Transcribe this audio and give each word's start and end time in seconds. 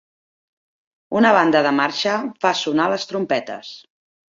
Una 1.19 1.33
banda 1.35 1.61
de 1.69 1.75
marxa 1.81 2.17
fa 2.47 2.55
sonar 2.63 2.91
les 2.95 3.09
trompetes. 3.13 3.73